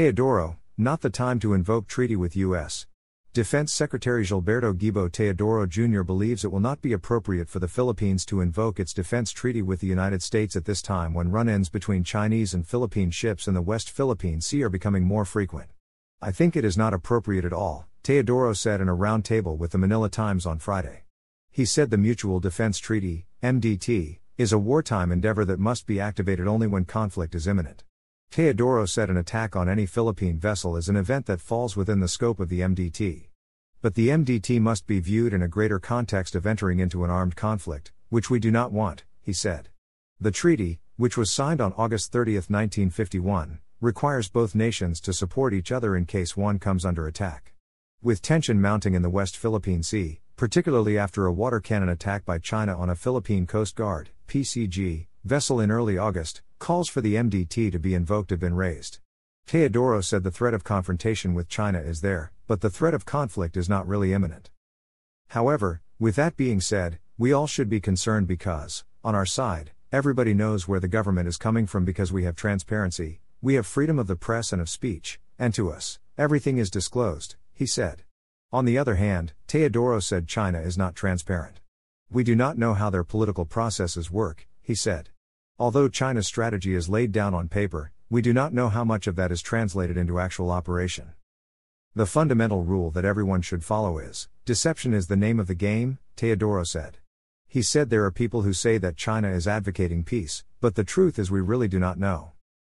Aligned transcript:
Teodoro, 0.00 0.56
not 0.78 1.02
the 1.02 1.10
time 1.10 1.38
to 1.40 1.52
invoke 1.52 1.86
treaty 1.86 2.16
with 2.16 2.34
U.S. 2.34 2.86
Defense 3.34 3.70
Secretary 3.70 4.24
Gilberto 4.24 4.72
Gibo 4.72 5.10
Teodoro 5.10 5.68
Jr. 5.68 6.00
believes 6.02 6.42
it 6.42 6.50
will 6.50 6.58
not 6.58 6.80
be 6.80 6.94
appropriate 6.94 7.50
for 7.50 7.58
the 7.58 7.68
Philippines 7.68 8.24
to 8.24 8.40
invoke 8.40 8.80
its 8.80 8.94
defense 8.94 9.30
treaty 9.30 9.60
with 9.60 9.80
the 9.80 9.86
United 9.86 10.22
States 10.22 10.56
at 10.56 10.64
this 10.64 10.80
time 10.80 11.12
when 11.12 11.30
run 11.30 11.50
ins 11.50 11.68
between 11.68 12.02
Chinese 12.02 12.54
and 12.54 12.66
Philippine 12.66 13.10
ships 13.10 13.46
in 13.46 13.52
the 13.52 13.60
West 13.60 13.90
Philippine 13.90 14.40
Sea 14.40 14.62
are 14.62 14.70
becoming 14.70 15.04
more 15.04 15.26
frequent. 15.26 15.68
I 16.22 16.32
think 16.32 16.56
it 16.56 16.64
is 16.64 16.78
not 16.78 16.94
appropriate 16.94 17.44
at 17.44 17.52
all, 17.52 17.86
Teodoro 18.02 18.56
said 18.56 18.80
in 18.80 18.88
a 18.88 18.96
roundtable 18.96 19.58
with 19.58 19.72
the 19.72 19.76
Manila 19.76 20.08
Times 20.08 20.46
on 20.46 20.60
Friday. 20.60 21.02
He 21.50 21.66
said 21.66 21.90
the 21.90 21.98
Mutual 21.98 22.40
Defense 22.40 22.78
Treaty, 22.78 23.26
MDT, 23.42 24.20
is 24.38 24.50
a 24.50 24.58
wartime 24.58 25.12
endeavor 25.12 25.44
that 25.44 25.60
must 25.60 25.86
be 25.86 26.00
activated 26.00 26.48
only 26.48 26.66
when 26.66 26.86
conflict 26.86 27.34
is 27.34 27.46
imminent. 27.46 27.84
Teodoro 28.30 28.88
said 28.88 29.10
an 29.10 29.16
attack 29.16 29.56
on 29.56 29.68
any 29.68 29.86
Philippine 29.86 30.38
vessel 30.38 30.76
is 30.76 30.88
an 30.88 30.94
event 30.94 31.26
that 31.26 31.40
falls 31.40 31.76
within 31.76 31.98
the 31.98 32.06
scope 32.06 32.38
of 32.38 32.48
the 32.48 32.60
MDT. 32.60 33.26
But 33.82 33.96
the 33.96 34.10
MDT 34.10 34.60
must 34.60 34.86
be 34.86 35.00
viewed 35.00 35.34
in 35.34 35.42
a 35.42 35.48
greater 35.48 35.80
context 35.80 36.36
of 36.36 36.46
entering 36.46 36.78
into 36.78 37.02
an 37.02 37.10
armed 37.10 37.34
conflict, 37.34 37.90
which 38.08 38.30
we 38.30 38.38
do 38.38 38.52
not 38.52 38.70
want, 38.70 39.02
he 39.20 39.32
said. 39.32 39.70
The 40.20 40.30
treaty, 40.30 40.78
which 40.96 41.16
was 41.16 41.32
signed 41.32 41.60
on 41.60 41.74
August 41.76 42.12
30, 42.12 42.34
1951, 42.34 43.58
requires 43.80 44.28
both 44.28 44.54
nations 44.54 45.00
to 45.00 45.12
support 45.12 45.52
each 45.52 45.72
other 45.72 45.96
in 45.96 46.06
case 46.06 46.36
one 46.36 46.60
comes 46.60 46.84
under 46.84 47.08
attack. 47.08 47.54
With 48.00 48.22
tension 48.22 48.60
mounting 48.60 48.94
in 48.94 49.02
the 49.02 49.10
West 49.10 49.36
Philippine 49.36 49.82
Sea, 49.82 50.20
particularly 50.36 50.96
after 50.96 51.26
a 51.26 51.32
water 51.32 51.58
cannon 51.58 51.88
attack 51.88 52.24
by 52.24 52.38
China 52.38 52.78
on 52.78 52.90
a 52.90 52.94
Philippine 52.94 53.48
Coast 53.48 53.74
Guard, 53.74 54.10
PCG, 54.28 55.08
vessel 55.24 55.58
in 55.58 55.72
early 55.72 55.98
August, 55.98 56.42
Calls 56.60 56.90
for 56.90 57.00
the 57.00 57.14
MDT 57.14 57.72
to 57.72 57.78
be 57.78 57.94
invoked 57.94 58.28
have 58.28 58.38
been 58.38 58.54
raised. 58.54 58.98
Teodoro 59.46 60.04
said 60.04 60.22
the 60.22 60.30
threat 60.30 60.52
of 60.52 60.62
confrontation 60.62 61.32
with 61.32 61.48
China 61.48 61.80
is 61.80 62.02
there, 62.02 62.32
but 62.46 62.60
the 62.60 62.68
threat 62.68 62.92
of 62.92 63.06
conflict 63.06 63.56
is 63.56 63.66
not 63.66 63.88
really 63.88 64.12
imminent. 64.12 64.50
However, 65.28 65.80
with 65.98 66.16
that 66.16 66.36
being 66.36 66.60
said, 66.60 66.98
we 67.16 67.32
all 67.32 67.46
should 67.46 67.70
be 67.70 67.80
concerned 67.80 68.26
because, 68.26 68.84
on 69.02 69.14
our 69.14 69.24
side, 69.24 69.70
everybody 69.90 70.34
knows 70.34 70.68
where 70.68 70.80
the 70.80 70.86
government 70.86 71.26
is 71.26 71.38
coming 71.38 71.66
from 71.66 71.86
because 71.86 72.12
we 72.12 72.24
have 72.24 72.36
transparency, 72.36 73.22
we 73.40 73.54
have 73.54 73.66
freedom 73.66 73.98
of 73.98 74.06
the 74.06 74.14
press 74.14 74.52
and 74.52 74.60
of 74.60 74.68
speech, 74.68 75.18
and 75.38 75.54
to 75.54 75.70
us, 75.72 75.98
everything 76.18 76.58
is 76.58 76.70
disclosed, 76.70 77.36
he 77.54 77.64
said. 77.64 78.02
On 78.52 78.66
the 78.66 78.76
other 78.76 78.96
hand, 78.96 79.32
Teodoro 79.48 79.98
said 79.98 80.28
China 80.28 80.60
is 80.60 80.76
not 80.76 80.94
transparent. 80.94 81.60
We 82.10 82.22
do 82.22 82.36
not 82.36 82.58
know 82.58 82.74
how 82.74 82.90
their 82.90 83.02
political 83.02 83.46
processes 83.46 84.10
work, 84.10 84.46
he 84.60 84.74
said. 84.74 85.08
Although 85.60 85.90
China's 85.90 86.26
strategy 86.26 86.74
is 86.74 86.88
laid 86.88 87.12
down 87.12 87.34
on 87.34 87.46
paper, 87.46 87.92
we 88.08 88.22
do 88.22 88.32
not 88.32 88.54
know 88.54 88.70
how 88.70 88.82
much 88.82 89.06
of 89.06 89.14
that 89.16 89.30
is 89.30 89.42
translated 89.42 89.98
into 89.98 90.18
actual 90.18 90.50
operation. 90.50 91.12
The 91.94 92.06
fundamental 92.06 92.64
rule 92.64 92.90
that 92.92 93.04
everyone 93.04 93.42
should 93.42 93.62
follow 93.62 93.98
is 93.98 94.30
deception 94.46 94.94
is 94.94 95.08
the 95.08 95.18
name 95.18 95.38
of 95.38 95.48
the 95.48 95.54
game, 95.54 95.98
Teodoro 96.16 96.66
said. 96.66 96.96
He 97.46 97.60
said 97.60 97.90
there 97.90 98.06
are 98.06 98.10
people 98.10 98.40
who 98.40 98.54
say 98.54 98.78
that 98.78 98.96
China 98.96 99.28
is 99.28 99.46
advocating 99.46 100.02
peace, 100.02 100.44
but 100.62 100.76
the 100.76 100.82
truth 100.82 101.18
is 101.18 101.30
we 101.30 101.42
really 101.42 101.68
do 101.68 101.78
not 101.78 101.98
know. 101.98 102.32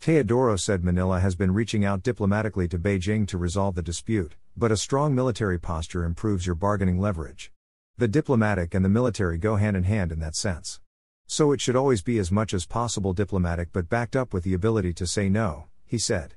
Teodoro 0.00 0.56
said 0.56 0.84
Manila 0.84 1.18
has 1.18 1.34
been 1.34 1.52
reaching 1.52 1.84
out 1.84 2.04
diplomatically 2.04 2.68
to 2.68 2.78
Beijing 2.78 3.26
to 3.26 3.38
resolve 3.38 3.74
the 3.74 3.82
dispute, 3.82 4.36
but 4.56 4.70
a 4.70 4.76
strong 4.76 5.16
military 5.16 5.58
posture 5.58 6.04
improves 6.04 6.46
your 6.46 6.54
bargaining 6.54 7.00
leverage. 7.00 7.50
The 7.96 8.06
diplomatic 8.06 8.72
and 8.72 8.84
the 8.84 8.88
military 8.88 9.36
go 9.36 9.56
hand 9.56 9.76
in 9.76 9.82
hand 9.82 10.12
in 10.12 10.20
that 10.20 10.36
sense. 10.36 10.78
So 11.30 11.52
it 11.52 11.60
should 11.60 11.76
always 11.76 12.00
be 12.00 12.18
as 12.18 12.32
much 12.32 12.54
as 12.54 12.64
possible 12.64 13.12
diplomatic 13.12 13.68
but 13.70 13.90
backed 13.90 14.16
up 14.16 14.32
with 14.32 14.44
the 14.44 14.54
ability 14.54 14.94
to 14.94 15.06
say 15.06 15.28
no, 15.28 15.66
he 15.84 15.98
said. 15.98 16.34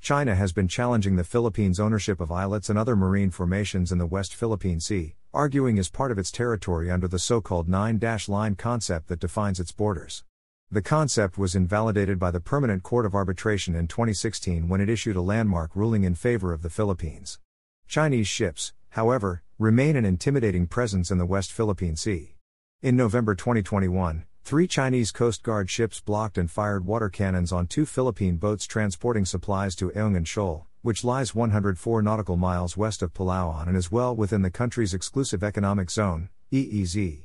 China 0.00 0.34
has 0.34 0.52
been 0.52 0.66
challenging 0.66 1.14
the 1.14 1.22
Philippines' 1.22 1.78
ownership 1.78 2.20
of 2.20 2.32
islets 2.32 2.68
and 2.68 2.76
other 2.76 2.96
marine 2.96 3.30
formations 3.30 3.92
in 3.92 3.98
the 3.98 4.04
West 4.04 4.34
Philippine 4.34 4.80
Sea, 4.80 5.14
arguing 5.32 5.78
as 5.78 5.88
part 5.88 6.10
of 6.10 6.18
its 6.18 6.32
territory 6.32 6.90
under 6.90 7.06
the 7.06 7.20
so 7.20 7.40
called 7.40 7.68
nine 7.68 7.98
dash 7.98 8.28
line 8.28 8.56
concept 8.56 9.06
that 9.06 9.20
defines 9.20 9.60
its 9.60 9.70
borders. 9.70 10.24
The 10.72 10.82
concept 10.82 11.38
was 11.38 11.54
invalidated 11.54 12.18
by 12.18 12.32
the 12.32 12.40
Permanent 12.40 12.82
Court 12.82 13.06
of 13.06 13.14
Arbitration 13.14 13.76
in 13.76 13.86
2016 13.86 14.68
when 14.68 14.80
it 14.80 14.90
issued 14.90 15.14
a 15.14 15.22
landmark 15.22 15.76
ruling 15.76 16.02
in 16.02 16.16
favor 16.16 16.52
of 16.52 16.62
the 16.62 16.70
Philippines. 16.70 17.38
Chinese 17.86 18.26
ships, 18.26 18.72
however, 18.90 19.44
remain 19.56 19.94
an 19.94 20.04
intimidating 20.04 20.66
presence 20.66 21.12
in 21.12 21.18
the 21.18 21.26
West 21.26 21.52
Philippine 21.52 21.94
Sea. 21.94 22.34
In 22.82 22.96
November 22.96 23.36
2021, 23.36 24.24
Three 24.44 24.66
Chinese 24.66 25.12
Coast 25.12 25.44
Guard 25.44 25.70
ships 25.70 26.00
blocked 26.00 26.36
and 26.36 26.50
fired 26.50 26.84
water 26.84 27.08
cannons 27.08 27.52
on 27.52 27.68
two 27.68 27.86
Philippine 27.86 28.36
boats 28.36 28.66
transporting 28.66 29.24
supplies 29.24 29.74
to 29.76 29.90
Ayungin 29.90 30.26
Shoal, 30.26 30.66
which 30.82 31.04
lies 31.04 31.34
104 31.34 32.02
nautical 32.02 32.36
miles 32.36 32.76
west 32.76 33.02
of 33.02 33.14
Palawan 33.14 33.68
and 33.68 33.76
is 33.76 33.92
well 33.92 34.14
within 34.14 34.42
the 34.42 34.50
country's 34.50 34.94
exclusive 34.94 35.44
economic 35.44 35.90
zone, 35.90 36.28
EEZ. 36.52 37.22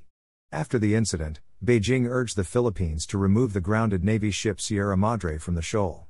After 0.51 0.77
the 0.77 0.94
incident, 0.94 1.41
Beijing 1.66 2.07
urged 2.07 2.35
the 2.35 2.44
Philippines 2.44 3.07
to 3.07 3.17
remove 3.17 3.51
the 3.51 3.61
grounded 3.61 4.03
Navy 4.03 4.29
ship 4.31 4.61
Sierra 4.61 4.95
Madre 4.95 5.39
from 5.39 5.56
the 5.56 5.61
shoal. 5.63 6.06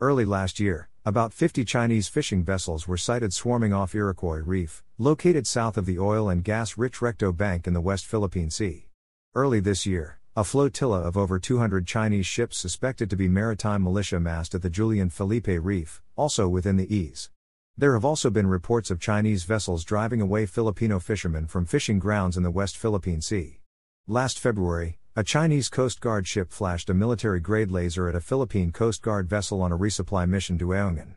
Early 0.00 0.24
last 0.24 0.60
year, 0.60 0.88
about 1.04 1.34
50 1.34 1.64
Chinese 1.64 2.06
fishing 2.06 2.44
vessels 2.44 2.86
were 2.86 2.96
sighted 2.96 3.32
swarming 3.34 3.72
off 3.72 3.96
Iroquois 3.96 4.42
Reef, 4.46 4.84
located 4.96 5.46
south 5.48 5.76
of 5.76 5.86
the 5.86 5.98
oil 5.98 6.28
and 6.28 6.44
gas 6.44 6.78
rich 6.78 7.02
Recto 7.02 7.32
Bank 7.32 7.66
in 7.66 7.74
the 7.74 7.80
West 7.80 8.06
Philippine 8.06 8.48
Sea. 8.48 8.86
Early 9.34 9.58
this 9.60 9.86
year, 9.86 10.20
a 10.34 10.42
flotilla 10.42 11.02
of 11.02 11.18
over 11.18 11.38
200 11.38 11.86
Chinese 11.86 12.24
ships 12.24 12.56
suspected 12.56 13.10
to 13.10 13.16
be 13.16 13.28
maritime 13.28 13.82
militia 13.82 14.18
massed 14.18 14.54
at 14.54 14.62
the 14.62 14.70
Julian 14.70 15.10
Felipe 15.10 15.46
Reef, 15.46 16.00
also 16.16 16.48
within 16.48 16.78
the 16.78 16.86
EEZ. 16.86 17.28
There 17.76 17.92
have 17.92 18.04
also 18.06 18.30
been 18.30 18.46
reports 18.46 18.90
of 18.90 18.98
Chinese 18.98 19.44
vessels 19.44 19.84
driving 19.84 20.22
away 20.22 20.46
Filipino 20.46 20.98
fishermen 20.98 21.46
from 21.48 21.66
fishing 21.66 21.98
grounds 21.98 22.38
in 22.38 22.44
the 22.44 22.50
West 22.50 22.78
Philippine 22.78 23.20
Sea. 23.20 23.60
Last 24.06 24.38
February, 24.38 24.98
a 25.14 25.22
Chinese 25.22 25.68
Coast 25.68 26.00
Guard 26.00 26.26
ship 26.26 26.50
flashed 26.50 26.88
a 26.88 26.94
military 26.94 27.38
grade 27.38 27.70
laser 27.70 28.08
at 28.08 28.14
a 28.14 28.20
Philippine 28.20 28.72
Coast 28.72 29.02
Guard 29.02 29.28
vessel 29.28 29.60
on 29.60 29.70
a 29.70 29.76
resupply 29.76 30.26
mission 30.26 30.56
to 30.56 30.68
Ayungin. 30.68 31.14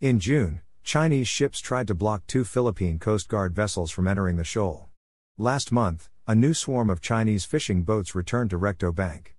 In 0.00 0.18
June, 0.18 0.62
Chinese 0.82 1.28
ships 1.28 1.60
tried 1.60 1.86
to 1.88 1.94
block 1.94 2.26
two 2.26 2.44
Philippine 2.44 2.98
Coast 2.98 3.28
Guard 3.28 3.54
vessels 3.54 3.90
from 3.90 4.08
entering 4.08 4.36
the 4.36 4.44
shoal. 4.44 4.88
Last 5.36 5.70
month, 5.70 6.08
a 6.26 6.34
new 6.34 6.54
swarm 6.54 6.88
of 6.88 7.00
Chinese 7.00 7.44
fishing 7.44 7.82
boats 7.82 8.14
returned 8.14 8.50
to 8.50 8.56
Recto 8.56 8.92
Bank. 8.92 9.34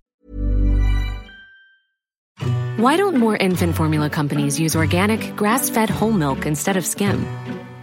Why 2.76 2.96
don't 2.96 3.16
more 3.16 3.36
infant 3.36 3.74
formula 3.74 4.10
companies 4.10 4.60
use 4.60 4.76
organic, 4.76 5.34
grass 5.34 5.68
fed 5.70 5.90
whole 5.90 6.12
milk 6.12 6.46
instead 6.46 6.76
of 6.76 6.86
skim? 6.86 7.24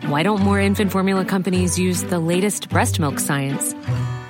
Why 0.05 0.23
don't 0.23 0.41
more 0.41 0.59
infant 0.59 0.91
formula 0.91 1.25
companies 1.25 1.79
use 1.79 2.03
the 2.03 2.19
latest 2.19 2.69
breast 2.69 2.99
milk 2.99 3.19
science? 3.19 3.73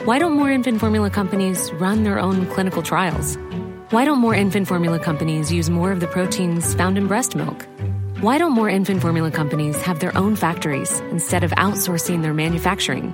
Why 0.06 0.20
don't 0.20 0.34
more 0.34 0.50
infant 0.50 0.80
formula 0.80 1.10
companies 1.10 1.72
run 1.74 2.04
their 2.04 2.18
own 2.18 2.48
clinical 2.48 2.82
trials? 2.82 3.38
Why 3.90 4.06
don't 4.06 4.20
more 4.20 4.34
infant 4.34 4.68
formula 4.68 5.00
companies 5.00 5.52
use 5.52 5.70
more 5.70 5.92
of 5.92 6.00
the 6.00 6.08
proteins 6.08 6.74
found 6.74 6.98
in 6.98 7.08
breast 7.08 7.36
milk? 7.36 7.68
Why 8.22 8.38
don't 8.38 8.54
more 8.54 8.70
infant 8.70 9.02
formula 9.02 9.30
companies 9.30 9.82
have 9.82 10.00
their 10.00 10.18
own 10.18 10.36
factories 10.36 11.00
instead 11.12 11.44
of 11.44 11.52
outsourcing 11.52 12.22
their 12.22 12.34
manufacturing? 12.34 13.14